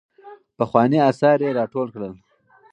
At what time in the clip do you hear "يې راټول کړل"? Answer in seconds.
1.45-2.13